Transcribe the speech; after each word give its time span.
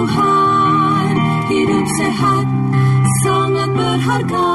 Tuhan 0.00 1.12
hidup 1.52 1.84
sehat 2.00 2.48
sangat 3.20 3.68
berharga. 3.68 4.48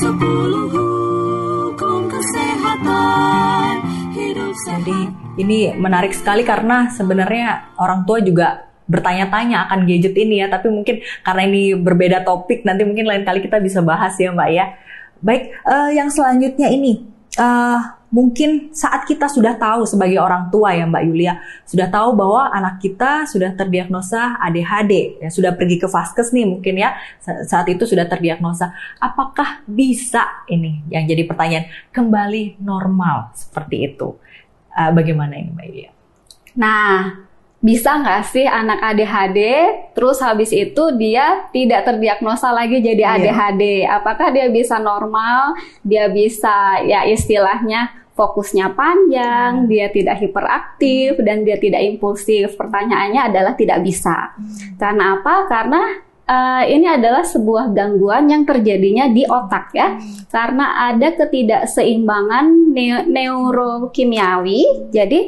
Sepuluh 0.00 0.64
hukum 0.72 2.08
kesehatan 2.08 3.84
hidup 4.16 4.56
sehat. 4.64 4.80
Jadi 4.80 5.12
ini 5.44 5.76
menarik 5.76 6.16
sekali 6.16 6.40
karena 6.40 6.88
sebenarnya 6.88 7.76
orang 7.76 8.08
tua 8.08 8.24
juga 8.24 8.64
bertanya-tanya 8.88 9.68
akan 9.68 9.84
gadget 9.84 10.16
ini 10.16 10.40
ya, 10.40 10.48
tapi 10.48 10.72
mungkin 10.72 11.04
karena 11.20 11.44
ini 11.44 11.76
berbeda 11.76 12.24
topik, 12.24 12.64
nanti 12.64 12.88
mungkin 12.88 13.12
lain 13.12 13.28
kali 13.28 13.44
kita 13.44 13.60
bisa 13.60 13.84
bahas 13.84 14.16
ya 14.16 14.32
Mbak 14.32 14.50
ya. 14.56 14.72
Baik, 15.20 15.52
eh, 15.52 16.00
yang 16.00 16.08
selanjutnya 16.08 16.72
ini, 16.72 17.04
eh, 17.36 17.78
mungkin 18.10 18.74
saat 18.74 19.06
kita 19.06 19.30
sudah 19.30 19.54
tahu 19.54 19.86
sebagai 19.86 20.18
orang 20.18 20.50
tua 20.50 20.74
ya 20.74 20.84
Mbak 20.84 21.04
Yulia, 21.06 21.38
sudah 21.62 21.86
tahu 21.86 22.18
bahwa 22.18 22.50
anak 22.50 22.82
kita 22.82 23.24
sudah 23.30 23.54
terdiagnosa 23.54 24.36
ADHD, 24.42 25.22
ya, 25.22 25.30
sudah 25.30 25.54
pergi 25.54 25.78
ke 25.78 25.86
vaskes 25.86 26.34
nih 26.34 26.44
mungkin 26.44 26.74
ya, 26.74 26.98
sa- 27.22 27.46
saat 27.46 27.70
itu 27.70 27.86
sudah 27.86 28.04
terdiagnosa. 28.10 28.74
Apakah 28.98 29.62
bisa 29.64 30.42
ini 30.50 30.82
yang 30.90 31.06
jadi 31.06 31.22
pertanyaan, 31.24 31.70
kembali 31.94 32.58
normal 32.60 33.30
seperti 33.38 33.94
itu? 33.94 34.18
Eh, 34.74 34.90
bagaimana 34.90 35.38
ini 35.38 35.50
Mbak 35.54 35.66
Yulia? 35.70 35.90
Nah, 36.58 37.29
bisa 37.60 38.00
nggak 38.00 38.24
sih 38.24 38.48
anak 38.48 38.80
ADHD 38.80 39.38
terus 39.92 40.16
habis 40.18 40.48
itu 40.48 40.80
dia 40.96 41.44
tidak 41.52 41.84
terdiagnosa 41.84 42.48
lagi 42.50 42.80
jadi 42.80 43.04
Iya. 43.04 43.12
ADHD? 43.20 43.62
Apakah 43.84 44.32
dia 44.32 44.48
bisa 44.48 44.80
normal? 44.80 45.52
Dia 45.84 46.08
bisa 46.08 46.80
ya 46.80 47.04
istilahnya 47.04 47.92
fokusnya 48.10 48.72
panjang, 48.72 49.64
dia 49.64 49.88
tidak 49.88 50.20
hiperaktif 50.20 51.20
dan 51.20 51.40
dia 51.40 51.56
tidak 51.56 51.80
impulsif. 51.80 52.52
Pertanyaannya 52.52 53.28
adalah 53.28 53.52
tidak 53.52 53.80
bisa. 53.80 54.32
Karena 54.76 55.20
apa? 55.20 55.44
Karena 55.44 55.80
eh, 56.24 56.64
ini 56.70 56.84
adalah 56.84 57.24
sebuah 57.24 57.72
gangguan 57.72 58.28
yang 58.28 58.44
terjadinya 58.44 59.08
di 59.08 59.24
otak 59.24 59.72
ya. 59.72 60.00
Karena 60.28 60.88
ada 60.88 61.12
ketidakseimbangan 61.12 62.44
neu- 62.72 63.04
neurokimiawi. 63.04 64.92
Jadi 64.92 65.20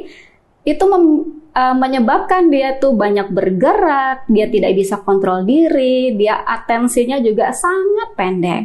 itu 0.63 0.83
mem- 0.85 1.42
eh, 1.53 1.75
menyebabkan 1.77 2.49
dia 2.49 2.75
tuh 2.81 2.97
banyak 2.97 3.29
bergerak, 3.29 4.25
dia 4.27 4.49
tidak 4.49 4.73
bisa 4.73 4.99
kontrol 5.01 5.45
diri, 5.45 6.17
dia 6.17 6.41
atensinya 6.43 7.21
juga 7.21 7.53
sangat 7.53 8.17
pendek. 8.17 8.63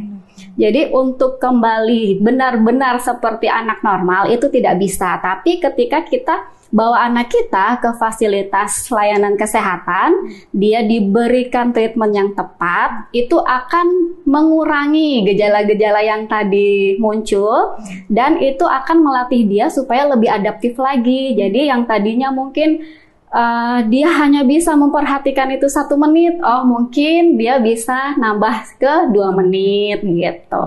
Jadi 0.59 0.91
untuk 0.91 1.39
kembali 1.39 2.19
benar-benar 2.19 2.99
seperti 2.99 3.47
anak 3.47 3.79
normal 3.87 4.27
itu 4.31 4.51
tidak 4.51 4.79
bisa. 4.83 5.19
Tapi 5.23 5.63
ketika 5.63 6.03
kita 6.03 6.51
bawa 6.69 7.09
anak 7.09 7.33
kita 7.33 7.81
ke 7.81 7.97
fasilitas 7.97 8.93
layanan 8.93 9.41
kesehatan, 9.41 10.29
dia 10.53 10.85
diberikan 10.85 11.73
treatment 11.73 12.13
yang 12.13 12.31
tepat, 12.37 13.09
itu 13.17 13.41
akan 13.41 14.21
mengurangi 14.29 15.25
gejala-gejala 15.33 16.05
yang 16.05 16.29
tadi 16.29 17.01
muncul 17.01 17.81
dan 18.13 18.37
itu 18.37 18.69
akan 18.69 19.01
melatih 19.01 19.49
dia 19.49 19.73
supaya 19.73 20.05
lebih 20.13 20.29
adaptif 20.29 20.77
lagi. 20.77 21.33
Jadi 21.33 21.73
yang 21.73 21.89
tadinya 21.89 22.29
mungkin 22.29 22.85
eh, 23.33 23.79
dia 23.89 24.09
hanya 24.21 24.45
bisa 24.45 24.77
memperhatikan 24.77 25.49
itu 25.57 25.73
satu 25.73 25.97
menit, 25.97 26.37
oh 26.45 26.69
mungkin 26.69 27.41
dia 27.41 27.57
bisa 27.65 28.13
nambah 28.21 28.77
ke 28.77 29.09
dua 29.09 29.33
menit 29.33 30.05
gitu. 30.05 30.65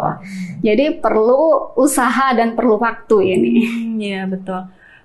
Jadi 0.66 0.98
perlu 0.98 1.78
usaha 1.78 2.34
dan 2.34 2.58
perlu 2.58 2.82
waktu 2.82 3.18
ini. 3.38 3.54
Hmm, 3.62 3.98
Iya 4.02 4.26
betul. 4.26 4.62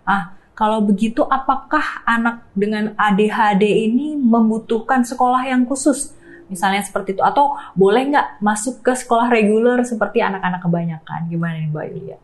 Ah, 0.07 0.36
kalau 0.57 0.81
begitu 0.81 1.21
apakah 1.29 2.01
anak 2.09 2.49
dengan 2.57 2.97
ADHD 2.97 3.93
ini 3.93 4.17
membutuhkan 4.17 5.05
sekolah 5.05 5.45
yang 5.45 5.69
khusus? 5.69 6.17
Misalnya 6.49 6.81
seperti 6.81 7.13
itu 7.13 7.21
atau 7.21 7.61
boleh 7.77 8.09
nggak 8.09 8.41
masuk 8.41 8.81
ke 8.81 8.97
sekolah 8.97 9.29
reguler 9.29 9.85
seperti 9.85 10.25
anak-anak 10.25 10.65
kebanyakan? 10.65 11.29
Gimana 11.29 11.61
nih 11.61 11.69
Mbak 11.69 11.87
Yulia? 11.93 12.19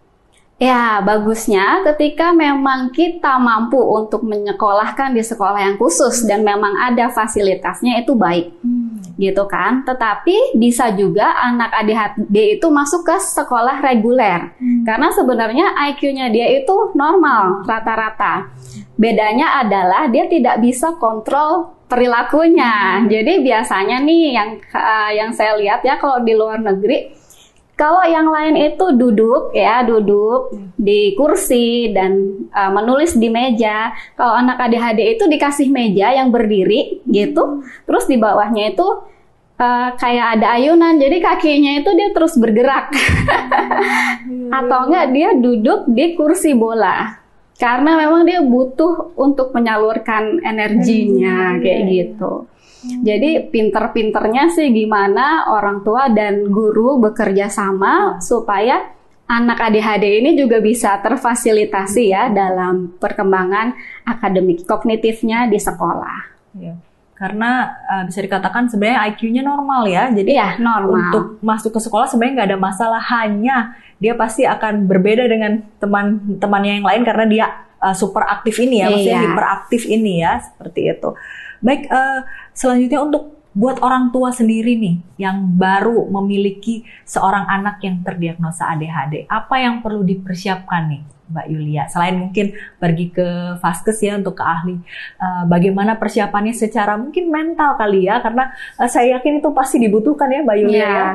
Ya, 0.62 1.02
bagusnya 1.04 1.84
ketika 1.92 2.32
memang 2.32 2.94
kita 2.94 3.36
mampu 3.36 3.76
untuk 3.82 4.24
menyekolahkan 4.24 5.12
di 5.12 5.20
sekolah 5.20 5.58
yang 5.58 5.76
khusus 5.76 6.24
dan 6.24 6.40
memang 6.40 6.72
ada 6.78 7.12
fasilitasnya 7.12 8.00
itu 8.00 8.16
baik. 8.16 8.48
Gitu 9.16 9.44
kan? 9.50 9.86
Tetapi 9.86 10.56
bisa 10.56 10.90
juga 10.96 11.36
anak 11.38 11.70
ADHD 11.82 12.58
itu 12.58 12.66
masuk 12.72 13.06
ke 13.06 13.16
sekolah 13.20 13.80
reguler. 13.84 14.54
Karena 14.86 15.08
sebenarnya 15.12 15.76
IQ-nya 15.92 16.32
dia 16.32 16.48
itu 16.52 16.94
normal 16.96 17.66
rata-rata. 17.68 18.50
Bedanya 18.96 19.62
adalah 19.64 20.06
dia 20.08 20.28
tidak 20.28 20.60
bisa 20.60 20.96
kontrol 20.96 21.82
perilakunya. 21.92 23.04
Jadi 23.04 23.44
biasanya 23.44 24.00
nih 24.00 24.22
yang 24.32 24.50
eh, 24.56 25.10
yang 25.20 25.30
saya 25.36 25.60
lihat 25.60 25.84
ya 25.84 26.00
kalau 26.00 26.24
di 26.24 26.32
luar 26.32 26.60
negeri 26.60 27.21
kalau 27.82 27.98
yang 28.06 28.30
lain 28.30 28.54
itu 28.70 28.94
duduk 28.94 29.50
ya, 29.50 29.82
duduk 29.82 30.54
di 30.78 31.18
kursi 31.18 31.90
dan 31.90 32.14
uh, 32.54 32.70
menulis 32.70 33.18
di 33.18 33.26
meja. 33.26 33.90
Kalau 34.14 34.38
anak 34.38 34.70
ADHD 34.70 35.18
itu 35.18 35.26
dikasih 35.26 35.66
meja 35.66 36.14
yang 36.14 36.30
berdiri 36.30 37.02
gitu, 37.10 37.66
terus 37.82 38.06
di 38.06 38.22
bawahnya 38.22 38.70
itu 38.70 38.86
uh, 39.58 39.98
kayak 39.98 40.38
ada 40.38 40.54
ayunan, 40.54 40.94
jadi 40.94 41.18
kakinya 41.18 41.82
itu 41.82 41.90
dia 41.98 42.14
terus 42.14 42.38
bergerak. 42.38 42.94
Atau 44.62 44.78
enggak 44.86 45.06
dia 45.10 45.34
duduk 45.34 45.90
di 45.90 46.14
kursi 46.14 46.54
bola. 46.54 47.18
Karena 47.58 47.98
memang 47.98 48.22
dia 48.22 48.46
butuh 48.46 49.10
untuk 49.18 49.50
menyalurkan 49.50 50.38
energinya 50.46 51.58
kayak 51.58 51.82
gitu. 51.90 52.46
Jadi 52.82 53.46
pinter-pinternya 53.46 54.50
sih 54.50 54.74
gimana 54.74 55.46
orang 55.48 55.86
tua 55.86 56.10
dan 56.10 56.50
guru 56.50 56.98
bekerja 56.98 57.46
sama 57.46 58.18
supaya 58.18 58.90
anak 59.30 59.58
ADHD 59.70 60.18
ini 60.20 60.34
juga 60.34 60.58
bisa 60.58 60.98
terfasilitasi 60.98 62.04
ya 62.10 62.28
dalam 62.28 62.98
perkembangan 62.98 63.72
akademik 64.04 64.66
kognitifnya 64.66 65.46
di 65.46 65.56
sekolah. 65.56 66.18
Iya. 66.58 66.74
Karena 67.14 67.70
uh, 67.86 68.02
bisa 68.10 68.18
dikatakan 68.18 68.66
sebenarnya 68.66 69.14
IQ-nya 69.14 69.42
normal 69.46 69.86
ya. 69.86 70.10
Jadi 70.10 70.34
Iya, 70.34 70.58
normal. 70.58 70.90
untuk 70.90 71.24
masuk 71.38 71.70
ke 71.70 71.80
sekolah 71.80 72.10
sebenarnya 72.10 72.34
nggak 72.34 72.48
ada 72.50 72.58
masalah. 72.58 72.98
Hanya 72.98 73.78
dia 74.02 74.18
pasti 74.18 74.42
akan 74.42 74.90
berbeda 74.90 75.30
dengan 75.30 75.62
teman-temannya 75.78 76.82
yang 76.82 76.86
lain 76.90 77.02
karena 77.06 77.24
dia 77.30 77.46
uh, 77.78 77.94
super 77.94 78.26
aktif 78.26 78.58
ini 78.58 78.82
ya, 78.82 78.90
maksudnya 78.90 79.22
Iya. 79.22 79.26
hiperaktif 79.30 79.82
ini 79.86 80.12
ya, 80.18 80.42
seperti 80.42 80.80
itu. 80.90 81.10
Baik, 81.62 81.86
uh, 81.88 82.26
selanjutnya 82.52 83.00
untuk 83.00 83.38
buat 83.52 83.78
orang 83.84 84.08
tua 84.10 84.32
sendiri 84.32 84.80
nih 84.80 84.96
yang 85.20 85.44
baru 85.54 86.08
memiliki 86.08 86.82
seorang 87.04 87.44
anak 87.46 87.84
yang 87.84 88.00
terdiagnosa 88.00 88.66
ADHD, 88.72 89.28
apa 89.28 89.60
yang 89.60 89.84
perlu 89.84 90.02
dipersiapkan 90.02 90.88
nih, 90.88 91.02
Mbak 91.30 91.46
Yulia? 91.52 91.84
Selain 91.86 92.16
mungkin 92.16 92.56
pergi 92.80 93.12
ke 93.12 93.60
vaskes 93.60 94.00
ya 94.00 94.16
untuk 94.16 94.40
ke 94.40 94.44
ahli, 94.44 94.80
uh, 95.20 95.44
bagaimana 95.46 96.00
persiapannya 96.00 96.56
secara 96.56 96.96
mungkin 96.96 97.28
mental 97.28 97.76
kali 97.76 98.08
ya, 98.08 98.24
karena 98.24 98.50
uh, 98.80 98.88
saya 98.88 99.20
yakin 99.20 99.44
itu 99.44 99.52
pasti 99.52 99.76
dibutuhkan 99.78 100.32
ya, 100.32 100.40
Mbak 100.42 100.56
Yulia 100.58 100.76
Iya. 100.76 100.88
ya. 100.90 101.10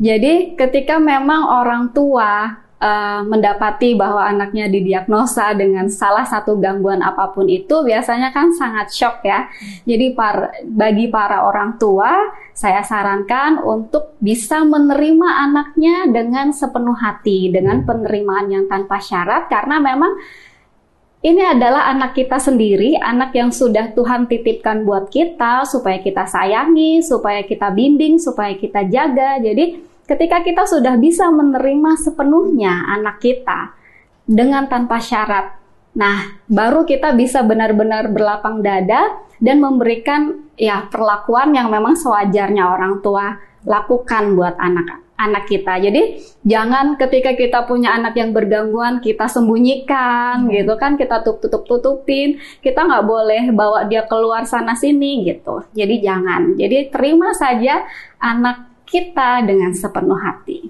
Jadi 0.00 0.56
ketika 0.56 0.96
memang 0.96 1.44
orang 1.44 1.92
tua 1.92 2.56
eh, 2.80 3.20
mendapati 3.22 3.92
bahwa 3.94 4.24
anaknya 4.24 4.66
didiagnosa 4.72 5.52
dengan 5.52 5.86
salah 5.92 6.24
satu 6.24 6.56
gangguan 6.56 7.04
apa 7.04 7.30
pun 7.30 7.46
itu 7.46 7.84
biasanya 7.84 8.32
kan 8.32 8.50
sangat 8.56 8.90
shock 8.90 9.20
ya. 9.22 9.46
Jadi 9.84 10.16
par- 10.16 10.50
bagi 10.64 11.12
para 11.12 11.44
orang 11.44 11.76
tua 11.76 12.10
saya 12.56 12.80
sarankan 12.80 13.60
untuk 13.60 14.16
bisa 14.18 14.64
menerima 14.64 15.28
anaknya 15.48 16.08
dengan 16.08 16.50
sepenuh 16.56 16.96
hati, 16.96 17.52
dengan 17.52 17.84
penerimaan 17.84 18.48
yang 18.48 18.64
tanpa 18.66 18.98
syarat 18.98 19.46
karena 19.52 19.76
memang 19.80 20.16
ini 21.20 21.44
adalah 21.44 21.92
anak 21.92 22.16
kita 22.16 22.40
sendiri, 22.40 22.96
anak 22.96 23.36
yang 23.36 23.52
sudah 23.52 23.92
Tuhan 23.92 24.24
titipkan 24.24 24.88
buat 24.88 25.12
kita 25.12 25.68
supaya 25.68 26.00
kita 26.00 26.24
sayangi, 26.24 27.04
supaya 27.04 27.44
kita 27.44 27.68
bimbing, 27.76 28.16
supaya 28.16 28.56
kita 28.56 28.88
jaga. 28.88 29.36
Jadi, 29.36 29.84
ketika 30.10 30.42
kita 30.42 30.66
sudah 30.66 30.98
bisa 30.98 31.30
menerima 31.30 31.94
sepenuhnya 31.94 32.90
anak 32.90 33.22
kita 33.22 33.78
dengan 34.26 34.66
tanpa 34.66 34.98
syarat, 34.98 35.54
nah, 35.94 36.34
baru 36.50 36.82
kita 36.82 37.14
bisa 37.14 37.46
benar-benar 37.46 38.10
berlapang 38.10 38.58
dada 38.58 39.22
dan 39.38 39.62
memberikan 39.62 40.50
ya 40.58 40.90
perlakuan 40.90 41.54
yang 41.54 41.70
memang 41.70 41.94
sewajarnya 41.94 42.74
orang 42.74 42.98
tua 42.98 43.38
lakukan 43.62 44.34
buat 44.34 44.58
anak 44.58 45.10
anak 45.20 45.44
kita. 45.52 45.76
Jadi 45.76 46.16
jangan 46.48 46.96
ketika 46.96 47.36
kita 47.36 47.68
punya 47.68 47.92
anak 47.92 48.16
yang 48.16 48.32
bergangguan 48.32 49.04
kita 49.04 49.28
sembunyikan 49.28 50.48
hmm. 50.48 50.50
gitu 50.56 50.74
kan, 50.80 50.96
kita 50.96 51.20
tutup 51.20 51.68
tutupin, 51.68 52.40
kita 52.64 52.80
nggak 52.88 53.04
boleh 53.04 53.52
bawa 53.52 53.84
dia 53.84 54.08
keluar 54.08 54.48
sana 54.48 54.72
sini 54.72 55.28
gitu. 55.28 55.60
Jadi 55.76 56.00
jangan. 56.00 56.56
Jadi 56.56 56.88
terima 56.88 57.36
saja 57.36 57.84
anak 58.16 58.69
kita 58.90 59.46
dengan 59.46 59.70
sepenuh 59.70 60.18
hati. 60.18 60.68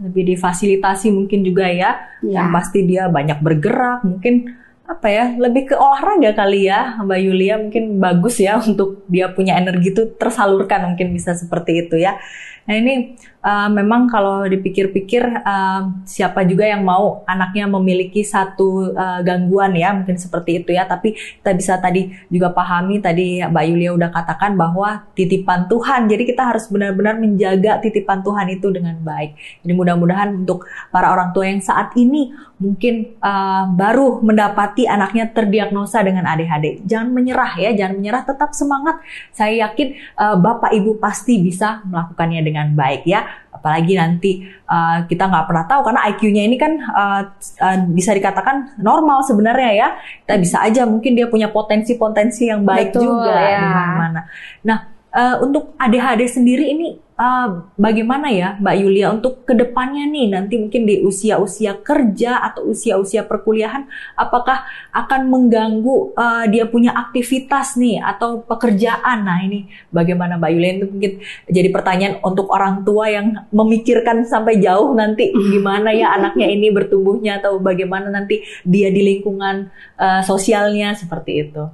Lebih 0.00 0.34
difasilitasi 0.34 1.12
mungkin 1.12 1.44
juga 1.44 1.68
ya, 1.68 2.00
ya. 2.24 2.42
yang 2.42 2.48
pasti 2.50 2.88
dia 2.88 3.06
banyak 3.12 3.38
bergerak, 3.44 4.02
mungkin 4.08 4.56
apa 4.82 5.08
ya 5.08 5.24
lebih 5.38 5.72
ke 5.72 5.74
olahraga 5.78 6.34
kali 6.34 6.66
ya 6.66 6.98
Mbak 7.00 7.20
Yulia 7.22 7.54
mungkin 7.56 8.02
bagus 8.02 8.42
ya 8.42 8.58
untuk 8.58 9.06
dia 9.06 9.30
punya 9.30 9.54
energi 9.56 9.94
itu 9.94 10.10
tersalurkan 10.18 10.92
mungkin 10.92 11.14
bisa 11.14 11.36
seperti 11.36 11.86
itu 11.86 12.00
ya. 12.00 12.18
Nah 12.62 12.74
ini 12.78 13.18
uh, 13.42 13.68
memang 13.68 14.06
kalau 14.06 14.46
dipikir-pikir 14.46 15.22
uh, 15.42 16.02
siapa 16.06 16.46
juga 16.46 16.66
yang 16.66 16.86
mau 16.86 17.26
anaknya 17.26 17.66
memiliki 17.66 18.22
satu 18.22 18.94
uh, 18.94 19.20
gangguan 19.26 19.74
ya 19.74 19.90
mungkin 19.94 20.16
seperti 20.16 20.62
itu 20.62 20.70
ya. 20.74 20.86
Tapi 20.86 21.14
kita 21.14 21.52
bisa 21.54 21.74
tadi 21.82 22.14
juga 22.30 22.54
pahami 22.54 23.02
tadi 23.02 23.42
Mbak 23.42 23.64
Yulia 23.66 23.90
udah 23.94 24.10
katakan 24.14 24.54
bahwa 24.54 25.06
titipan 25.18 25.66
Tuhan. 25.66 26.06
Jadi 26.06 26.22
kita 26.28 26.42
harus 26.54 26.70
benar-benar 26.70 27.18
menjaga 27.18 27.82
titipan 27.82 28.22
Tuhan 28.22 28.46
itu 28.54 28.70
dengan 28.70 28.98
baik. 29.02 29.62
Jadi 29.66 29.72
mudah-mudahan 29.74 30.46
untuk 30.46 30.64
para 30.94 31.10
orang 31.10 31.34
tua 31.34 31.50
yang 31.50 31.60
saat 31.60 31.94
ini 31.98 32.30
mungkin 32.62 33.18
uh, 33.18 33.66
baru 33.74 34.22
mendapati 34.22 34.86
anaknya 34.86 35.26
terdiagnosa 35.34 35.98
dengan 36.06 36.30
ADHD 36.30 36.86
jangan 36.86 37.10
menyerah 37.10 37.58
ya 37.58 37.74
jangan 37.74 37.98
menyerah 37.98 38.22
tetap 38.22 38.54
semangat. 38.54 39.02
Saya 39.34 39.66
yakin 39.66 39.98
uh, 40.14 40.38
Bapak 40.38 40.70
Ibu 40.70 41.02
pasti 41.02 41.42
bisa 41.42 41.82
melakukannya 41.90 42.38
dengan 42.38 42.51
baik 42.76 43.02
ya 43.08 43.24
apalagi 43.52 43.94
nanti 43.94 44.42
uh, 44.66 45.04
kita 45.06 45.28
nggak 45.28 45.44
pernah 45.46 45.64
tahu 45.68 45.80
karena 45.86 46.00
IQ-nya 46.10 46.42
ini 46.46 46.56
kan 46.56 46.72
uh, 46.78 47.22
uh, 47.62 47.76
bisa 47.90 48.10
dikatakan 48.16 48.78
normal 48.80 49.22
sebenarnya 49.26 49.70
ya 49.74 49.88
kita 50.24 50.34
bisa 50.38 50.56
aja 50.62 50.82
mungkin 50.88 51.14
dia 51.14 51.28
punya 51.28 51.50
potensi-potensi 51.50 52.48
yang 52.48 52.64
baik 52.64 52.90
Betul, 52.90 53.12
juga 53.12 53.34
ya. 53.38 53.60
di 53.60 53.66
mana-mana. 53.68 54.20
Nah 54.66 54.78
uh, 55.12 55.36
untuk 55.44 55.76
ADHD 55.76 56.22
sendiri 56.26 56.64
ini 56.72 56.98
uh, 57.16 57.48
bagaimana 57.76 58.28
ya 58.32 58.56
Mbak 58.60 58.76
Yulia 58.78 59.06
untuk 59.12 59.44
ke 59.44 59.52
depannya 59.56 60.08
nih 60.08 60.26
nanti 60.32 60.54
mungkin 60.56 60.88
di 60.88 61.00
usia-usia 61.04 61.80
kerja 61.80 62.40
atau 62.40 62.70
usia-usia 62.72 63.24
perkuliahan 63.26 63.88
apakah 64.16 64.64
akan 64.92 65.28
mengganggu 65.28 66.16
uh, 66.16 66.44
dia 66.48 66.68
punya 66.68 66.94
aktivitas 66.96 67.76
nih 67.76 68.00
atau 68.00 68.44
pekerjaan? 68.44 69.24
Nah 69.24 69.38
ini 69.44 69.68
bagaimana 69.92 70.36
Mbak 70.40 70.50
Yulia? 70.52 70.70
Itu 70.82 70.86
mungkin 70.88 71.12
jadi 71.48 71.68
pertanyaan 71.72 72.14
untuk 72.24 72.48
orang 72.52 72.84
tua 72.86 73.08
yang 73.08 73.48
memikirkan 73.52 74.24
sampai 74.24 74.60
jauh 74.60 74.92
nanti 74.96 75.32
gimana 75.32 75.92
ya 75.92 76.16
anaknya 76.16 76.48
ini 76.48 76.72
bertumbuhnya 76.72 77.40
atau 77.40 77.60
bagaimana 77.60 78.08
nanti 78.08 78.44
dia 78.64 78.88
di 78.88 79.00
lingkungan 79.00 79.68
uh, 79.98 80.22
sosialnya 80.24 80.94
seperti 80.96 81.48
itu. 81.48 81.64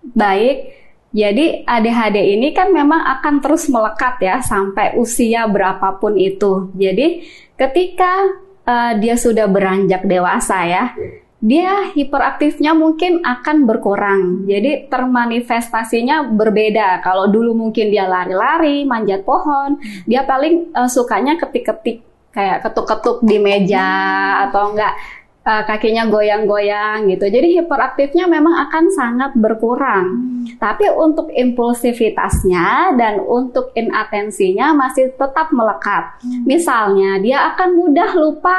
Baik, 0.00 0.79
jadi 1.10 1.66
ADHD 1.66 2.38
ini 2.38 2.54
kan 2.54 2.70
memang 2.70 3.02
akan 3.18 3.42
terus 3.42 3.66
melekat 3.66 4.22
ya 4.22 4.38
sampai 4.38 4.94
usia 4.94 5.42
berapapun 5.50 6.14
itu. 6.14 6.70
Jadi 6.78 7.26
ketika 7.58 8.30
uh, 8.62 8.92
dia 8.94 9.18
sudah 9.18 9.50
beranjak 9.50 10.06
dewasa 10.06 10.62
ya, 10.70 10.84
dia 11.42 11.90
hiperaktifnya 11.98 12.78
mungkin 12.78 13.26
akan 13.26 13.66
berkurang. 13.66 14.46
Jadi 14.46 14.86
termanifestasinya 14.86 16.30
berbeda. 16.30 17.02
Kalau 17.02 17.26
dulu 17.26 17.58
mungkin 17.58 17.90
dia 17.90 18.06
lari-lari, 18.06 18.86
manjat 18.86 19.26
pohon, 19.26 19.82
dia 20.06 20.22
paling 20.22 20.70
uh, 20.78 20.86
sukanya 20.86 21.34
ketik-ketik 21.42 22.06
kayak 22.30 22.62
ketuk-ketuk 22.62 23.26
di 23.26 23.42
meja 23.42 23.90
atau 24.46 24.70
enggak 24.70 24.94
uh, 25.50 25.62
kakinya 25.66 26.06
goyang-goyang 26.06 27.10
gitu. 27.10 27.26
Jadi 27.26 27.58
hiperaktifnya 27.58 28.30
memang 28.30 28.54
akan 28.70 28.84
sangat 28.94 29.34
berkurang. 29.34 30.06
Hmm. 30.06 30.46
Tapi 30.62 30.86
untuk 30.94 31.34
impulsivitasnya 31.34 32.94
dan 32.94 33.18
untuk 33.26 33.74
inatensinya 33.74 34.70
masih 34.78 35.10
tetap 35.18 35.50
melekat. 35.50 36.14
Hmm. 36.22 36.46
Misalnya 36.46 37.18
dia 37.18 37.50
akan 37.54 37.68
mudah 37.74 38.10
lupa 38.14 38.56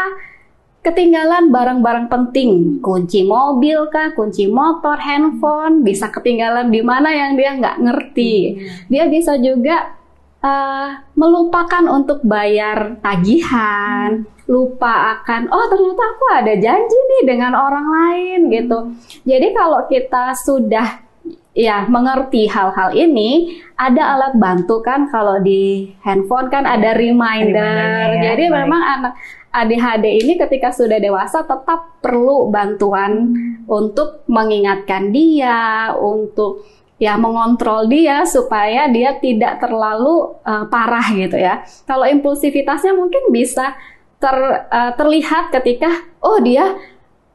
ketinggalan 0.81 1.53
barang-barang 1.53 2.09
penting, 2.09 2.81
kunci 2.81 3.21
mobil 3.21 3.85
kah, 3.93 4.17
kunci 4.17 4.49
motor, 4.49 4.97
handphone, 4.97 5.85
bisa 5.85 6.09
ketinggalan 6.09 6.73
di 6.73 6.81
mana 6.81 7.13
yang 7.13 7.37
dia 7.37 7.53
nggak 7.53 7.79
ngerti. 7.79 8.35
Hmm. 8.57 8.89
Dia 8.89 9.03
bisa 9.05 9.37
juga 9.37 9.93
uh, 10.41 10.89
melupakan 11.13 11.85
untuk 11.85 12.25
bayar 12.25 12.97
tagihan, 12.99 14.25
lupa 14.51 15.15
akan 15.15 15.47
oh 15.47 15.65
ternyata 15.71 16.03
aku 16.11 16.25
ada 16.35 16.53
janji 16.59 16.97
nih 16.99 17.23
dengan 17.23 17.55
orang 17.55 17.87
lain 17.87 18.39
gitu. 18.51 18.77
Jadi 19.23 19.47
kalau 19.55 19.87
kita 19.87 20.35
sudah 20.35 21.07
ya 21.55 21.87
mengerti 21.87 22.47
hal-hal 22.47 22.95
ini, 22.95 23.63
ada 23.75 24.15
alat 24.15 24.33
bantu 24.35 24.83
kan 24.83 25.07
kalau 25.07 25.39
di 25.39 25.91
handphone 26.03 26.51
kan 26.51 26.67
ada 26.67 26.95
reminder. 26.95 28.19
Ya, 28.19 28.35
Jadi 28.35 28.51
baik. 28.51 28.55
memang 28.55 28.81
anak 28.81 29.13
ADHD 29.51 30.23
ini 30.23 30.33
ketika 30.39 30.71
sudah 30.71 30.95
dewasa 30.99 31.43
tetap 31.43 31.99
perlu 31.99 32.47
bantuan 32.47 33.35
untuk 33.67 34.23
mengingatkan 34.31 35.11
dia, 35.11 35.91
untuk 35.99 36.63
ya 36.95 37.19
mengontrol 37.19 37.89
dia 37.91 38.23
supaya 38.23 38.87
dia 38.87 39.19
tidak 39.19 39.59
terlalu 39.59 40.39
uh, 40.47 40.71
parah 40.71 41.03
gitu 41.11 41.35
ya. 41.35 41.67
Kalau 41.83 42.07
impulsivitasnya 42.07 42.95
mungkin 42.95 43.27
bisa 43.33 43.75
ter, 44.21 44.37
uh, 44.69 44.93
terlihat 44.93 45.49
ketika 45.49 45.89
oh 46.21 46.37
dia 46.39 46.77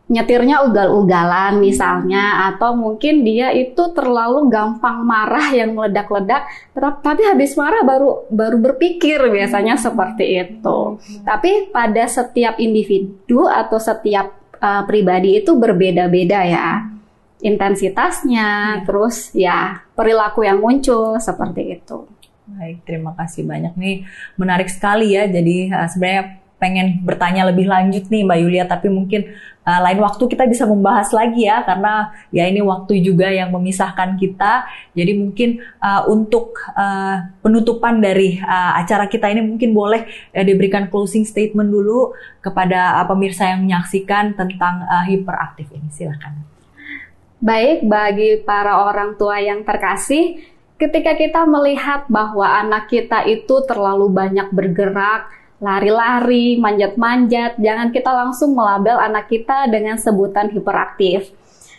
nyetirnya 0.06 0.62
ugal-ugalan 0.62 1.58
misalnya 1.58 2.46
atau 2.54 2.78
mungkin 2.78 3.26
dia 3.26 3.50
itu 3.50 3.90
terlalu 3.90 4.46
gampang 4.46 5.02
marah 5.02 5.50
yang 5.50 5.74
meledak-ledak 5.74 6.46
tapi 7.02 7.26
habis 7.26 7.58
marah 7.58 7.82
baru 7.82 8.22
baru 8.30 8.56
berpikir 8.62 9.18
biasanya 9.18 9.74
seperti 9.74 10.46
itu. 10.46 11.02
Tapi 11.26 11.74
pada 11.74 12.06
setiap 12.06 12.54
individu 12.62 13.50
atau 13.50 13.82
setiap 13.82 14.30
uh, 14.62 14.86
pribadi 14.86 15.42
itu 15.42 15.58
berbeda-beda 15.58 16.40
ya 16.46 16.96
intensitasnya, 17.42 18.80
ya. 18.80 18.84
terus 18.86 19.34
ya 19.36 19.84
perilaku 19.92 20.46
yang 20.46 20.62
muncul 20.62 21.20
seperti 21.20 21.82
itu. 21.82 22.08
Baik, 22.46 22.86
terima 22.86 23.10
kasih 23.18 23.42
banyak 23.42 23.74
nih. 23.74 24.06
Menarik 24.38 24.70
sekali 24.70 25.18
ya. 25.18 25.26
Jadi 25.26 25.66
uh, 25.68 25.88
sebenarnya 25.90 26.45
pengen 26.56 27.04
bertanya 27.04 27.52
lebih 27.52 27.68
lanjut 27.68 28.08
nih 28.08 28.24
Mbak 28.24 28.38
Yulia, 28.40 28.64
tapi 28.64 28.88
mungkin 28.88 29.28
uh, 29.68 29.80
lain 29.84 30.00
waktu 30.00 30.24
kita 30.24 30.48
bisa 30.48 30.64
membahas 30.64 31.12
lagi 31.12 31.44
ya, 31.44 31.60
karena 31.68 32.16
ya 32.32 32.48
ini 32.48 32.64
waktu 32.64 33.04
juga 33.04 33.28
yang 33.28 33.52
memisahkan 33.52 34.16
kita. 34.16 34.64
Jadi 34.96 35.12
mungkin 35.20 35.60
uh, 35.84 36.08
untuk 36.08 36.56
uh, 36.72 37.28
penutupan 37.44 38.00
dari 38.00 38.40
uh, 38.40 38.80
acara 38.80 39.04
kita 39.04 39.28
ini 39.28 39.44
mungkin 39.44 39.76
boleh 39.76 40.08
uh, 40.32 40.44
diberikan 40.44 40.88
closing 40.88 41.28
statement 41.28 41.68
dulu 41.68 42.16
kepada 42.40 43.04
uh, 43.04 43.06
pemirsa 43.06 43.52
yang 43.52 43.68
menyaksikan 43.68 44.32
tentang 44.32 44.80
uh, 44.88 45.04
hiperaktif 45.04 45.68
ini. 45.76 45.92
Silakan. 45.92 46.40
Baik 47.36 47.84
bagi 47.84 48.40
para 48.40 48.80
orang 48.80 49.20
tua 49.20 49.36
yang 49.44 49.60
terkasih, 49.60 50.40
ketika 50.80 51.12
kita 51.12 51.44
melihat 51.44 52.08
bahwa 52.08 52.48
anak 52.48 52.88
kita 52.88 53.28
itu 53.28 53.60
terlalu 53.68 54.08
banyak 54.08 54.48
bergerak, 54.56 55.28
lari-lari, 55.56 56.60
manjat-manjat, 56.60 57.56
jangan 57.56 57.88
kita 57.88 58.10
langsung 58.12 58.52
melabel 58.52 59.00
anak 59.00 59.32
kita 59.32 59.68
dengan 59.72 59.96
sebutan 59.96 60.52
hiperaktif. 60.52 61.32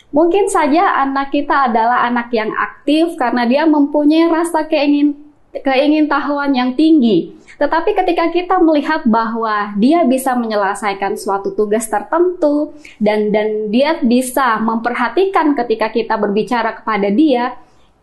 Mungkin 0.08 0.48
saja 0.48 1.04
anak 1.04 1.30
kita 1.30 1.68
adalah 1.68 2.08
anak 2.08 2.32
yang 2.32 2.48
aktif 2.56 3.14
karena 3.20 3.44
dia 3.44 3.68
mempunyai 3.68 4.32
rasa 4.32 4.64
keingin 4.64 5.28
keingintahuan 5.52 6.52
yang 6.56 6.72
tinggi. 6.72 7.36
Tetapi 7.58 7.90
ketika 7.92 8.30
kita 8.30 8.56
melihat 8.62 9.02
bahwa 9.04 9.74
dia 9.76 10.06
bisa 10.06 10.32
menyelesaikan 10.38 11.18
suatu 11.18 11.52
tugas 11.52 11.90
tertentu 11.90 12.72
dan 13.02 13.34
dan 13.34 13.68
dia 13.68 13.98
bisa 14.00 14.62
memperhatikan 14.62 15.52
ketika 15.58 15.90
kita 15.90 16.14
berbicara 16.16 16.78
kepada 16.78 17.10
dia, 17.10 17.58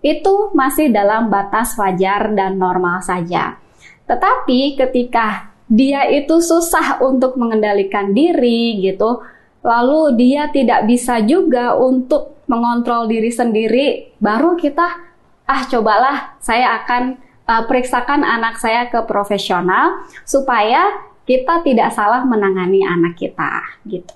itu 0.06 0.52
masih 0.54 0.92
dalam 0.94 1.32
batas 1.32 1.74
wajar 1.80 2.36
dan 2.38 2.60
normal 2.60 3.02
saja. 3.02 3.58
Tetapi 4.06 4.78
ketika 4.78 5.55
dia 5.66 6.06
itu 6.14 6.38
susah 6.42 7.02
untuk 7.02 7.38
mengendalikan 7.42 8.14
diri 8.14 8.80
gitu, 8.86 9.22
lalu 9.66 10.14
dia 10.14 10.54
tidak 10.54 10.86
bisa 10.86 11.18
juga 11.26 11.74
untuk 11.74 12.38
mengontrol 12.46 13.10
diri 13.10 13.34
sendiri, 13.34 14.14
baru 14.22 14.54
kita 14.54 14.86
ah 15.50 15.62
cobalah 15.66 16.38
saya 16.42 16.78
akan 16.82 17.18
uh, 17.50 17.64
periksakan 17.66 18.22
anak 18.22 18.62
saya 18.62 18.86
ke 18.90 19.02
profesional 19.10 20.06
supaya 20.26 20.94
kita 21.26 21.66
tidak 21.66 21.90
salah 21.94 22.22
menangani 22.22 22.86
anak 22.86 23.18
kita 23.18 23.66
gitu. 23.90 24.14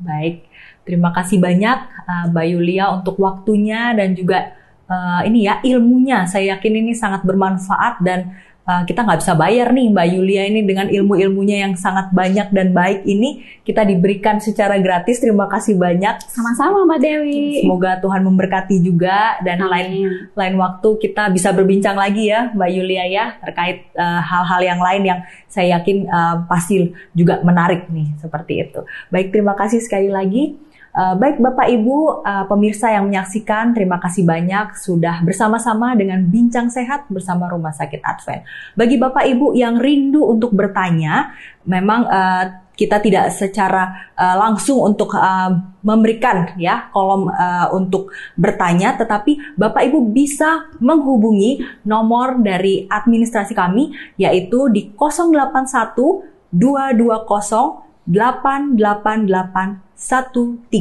Baik, 0.00 0.48
terima 0.88 1.12
kasih 1.12 1.36
banyak 1.40 1.78
uh, 2.08 2.24
Mbak 2.32 2.46
Yulia 2.56 2.92
untuk 2.96 3.20
waktunya 3.20 3.92
dan 3.92 4.16
juga 4.16 4.56
uh, 4.88 5.20
ini 5.28 5.44
ya 5.44 5.60
ilmunya. 5.60 6.24
Saya 6.24 6.56
yakin 6.56 6.72
ini 6.80 6.92
sangat 6.96 7.20
bermanfaat 7.24 8.00
dan 8.00 8.32
uh, 8.66 8.82
kita 8.84 9.06
nggak 9.06 9.22
bisa 9.22 9.32
bayar 9.38 9.70
nih 9.70 9.86
Mbak 9.94 10.06
Yulia 10.12 10.42
ini 10.50 10.60
dengan 10.66 10.90
ilmu-ilmunya 10.90 11.66
yang 11.66 11.72
sangat 11.78 12.10
banyak 12.10 12.50
dan 12.50 12.74
baik 12.74 13.06
ini 13.06 13.46
kita 13.62 13.86
diberikan 13.86 14.42
secara 14.42 14.76
gratis. 14.82 15.22
Terima 15.22 15.46
kasih 15.46 15.78
banyak. 15.78 16.26
Sama-sama 16.26 16.84
Mbak 16.84 17.00
Dewi. 17.00 17.62
Semoga 17.62 17.98
Tuhan 18.02 18.22
memberkati 18.26 18.76
juga 18.82 19.38
dan 19.46 19.62
Amin. 19.62 19.70
lain 19.70 19.90
lain 20.34 20.54
waktu 20.58 20.88
kita 21.00 21.30
bisa 21.32 21.54
berbincang 21.54 21.96
lagi 21.96 22.28
ya 22.28 22.52
Mbak 22.52 22.70
Yulia 22.74 23.04
ya 23.06 23.26
terkait 23.40 23.86
uh, 23.94 24.20
hal-hal 24.20 24.60
yang 24.60 24.80
lain 24.82 25.02
yang 25.06 25.20
saya 25.46 25.80
yakin 25.80 26.04
uh, 26.10 26.44
pasti 26.50 26.92
juga 27.14 27.40
menarik 27.40 27.88
nih 27.88 28.12
seperti 28.20 28.66
itu. 28.66 28.84
Baik 29.08 29.32
terima 29.32 29.54
kasih 29.54 29.80
sekali 29.80 30.10
lagi. 30.10 30.65
Uh, 30.96 31.12
baik 31.12 31.44
Bapak 31.44 31.68
Ibu 31.68 32.24
uh, 32.24 32.48
pemirsa 32.48 32.88
yang 32.88 33.12
menyaksikan, 33.12 33.76
terima 33.76 34.00
kasih 34.00 34.24
banyak 34.24 34.80
sudah 34.80 35.20
bersama-sama 35.20 35.92
dengan 35.92 36.24
Bincang 36.24 36.72
Sehat 36.72 37.04
bersama 37.12 37.52
Rumah 37.52 37.76
Sakit 37.76 38.00
Advent. 38.00 38.48
Bagi 38.72 38.96
Bapak 38.96 39.28
Ibu 39.28 39.52
yang 39.52 39.76
rindu 39.76 40.24
untuk 40.24 40.56
bertanya, 40.56 41.36
memang 41.68 42.08
uh, 42.08 42.44
kita 42.80 43.04
tidak 43.04 43.28
secara 43.28 44.08
uh, 44.16 44.40
langsung 44.40 44.80
untuk 44.80 45.12
uh, 45.20 45.52
memberikan 45.84 46.56
ya 46.56 46.88
kolom 46.88 47.28
uh, 47.28 47.68
untuk 47.76 48.08
bertanya, 48.32 48.96
tetapi 48.96 49.52
Bapak 49.52 49.84
Ibu 49.92 50.00
bisa 50.16 50.72
menghubungi 50.80 51.60
nomor 51.84 52.40
dari 52.40 52.88
administrasi 52.88 53.52
kami 53.52 53.92
yaitu 54.16 54.72
di 54.72 54.96
081 54.96 56.56
220 56.56 57.85
888 58.06 59.86
132. 59.96 60.76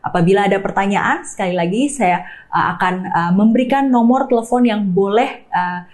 Apabila 0.00 0.48
ada 0.48 0.56
pertanyaan, 0.58 1.20
sekali 1.28 1.52
lagi 1.52 1.92
saya 1.92 2.24
uh, 2.48 2.74
akan 2.74 2.94
uh, 3.12 3.32
memberikan 3.36 3.92
nomor 3.92 4.24
telepon 4.24 4.64
yang 4.64 4.88
boleh 4.88 5.44
uh, 5.52 5.84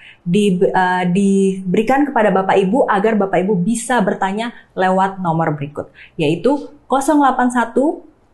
diberikan 1.11 2.07
kepada 2.07 2.31
Bapak 2.31 2.55
Ibu 2.55 2.87
agar 2.87 3.19
Bapak 3.19 3.43
Ibu 3.43 3.59
bisa 3.59 3.99
bertanya 4.01 4.55
lewat 4.79 5.19
nomor 5.19 5.59
berikut, 5.59 5.91
yaitu 6.15 6.71
081 6.87 7.75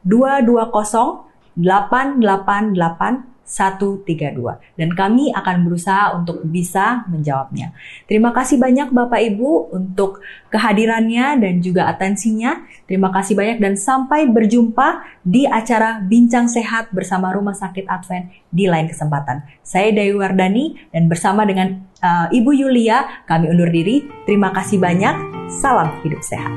220 0.05 1.31
888 1.57 3.30
132 3.51 4.39
dan 4.79 4.89
kami 4.95 5.35
akan 5.35 5.67
berusaha 5.67 6.15
untuk 6.15 6.47
bisa 6.47 7.03
menjawabnya. 7.11 7.75
Terima 8.07 8.31
kasih 8.31 8.63
banyak 8.63 8.95
Bapak 8.95 9.19
Ibu 9.19 9.75
untuk 9.75 10.23
kehadirannya 10.55 11.43
dan 11.43 11.55
juga 11.59 11.91
atensinya. 11.91 12.63
Terima 12.87 13.11
kasih 13.11 13.35
banyak 13.35 13.59
dan 13.59 13.75
sampai 13.75 14.31
berjumpa 14.31 15.03
di 15.27 15.51
acara 15.51 15.99
Bincang 15.99 16.47
Sehat 16.47 16.95
bersama 16.95 17.35
Rumah 17.35 17.59
Sakit 17.59 17.91
Advent 17.91 18.31
di 18.55 18.71
lain 18.71 18.87
kesempatan. 18.87 19.43
Saya 19.67 19.91
Dewi 19.91 20.15
Wardani 20.15 20.79
dan 20.95 21.11
bersama 21.11 21.43
dengan 21.43 21.91
uh, 22.03 22.31
Ibu 22.31 22.55
Yulia 22.55 23.27
kami 23.27 23.51
undur 23.51 23.71
diri. 23.71 24.07
Terima 24.27 24.55
kasih 24.55 24.79
banyak. 24.79 25.15
Salam 25.51 25.91
hidup 26.07 26.23
sehat. 26.23 26.51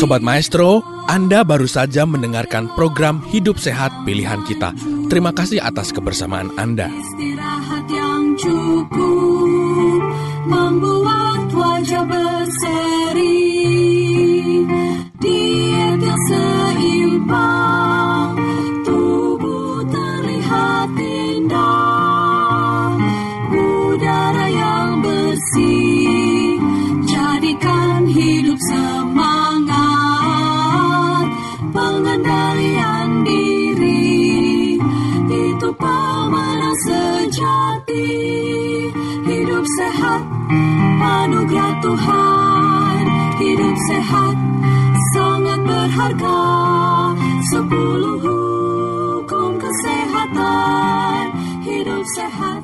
Sobat 0.00 0.24
Maestro, 0.24 0.80
Anda 1.12 1.44
baru 1.44 1.68
saja 1.68 2.08
mendengarkan 2.08 2.72
program 2.72 3.20
Hidup 3.20 3.60
Sehat 3.60 3.92
Pilihan 4.08 4.40
Kita. 4.48 4.72
Terima 5.12 5.28
kasih 5.28 5.60
atas 5.60 5.92
kebersamaan 5.92 6.48
Anda. 6.56 6.88
Istirahat 6.88 7.84
yang 7.92 8.32
cukup 8.40 10.00
membuat 10.48 11.52
wajah 11.52 12.08
pengendalian 32.10 33.22
diri. 33.22 34.74
Itu 35.30 35.70
pemenang 35.78 36.78
sejati. 36.82 38.10
Hidup 39.30 39.64
sehat 39.78 40.22
anugerah 40.98 41.74
Tuhan. 41.78 43.02
Hidup 43.38 43.76
sehat 43.86 44.36
sangat 45.14 45.60
berharga. 45.62 46.42
Sepuluh 47.54 48.18
hukum 48.18 49.54
kesehatan. 49.62 51.22
Hidup 51.62 52.02
sehat 52.18 52.59